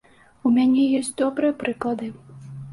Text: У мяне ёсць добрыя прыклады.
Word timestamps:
У 0.49 0.51
мяне 0.55 0.85
ёсць 1.01 1.13
добрыя 1.23 1.59
прыклады. 1.61 2.13